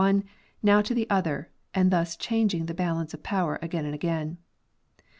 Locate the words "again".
3.61-3.85, 3.93-4.35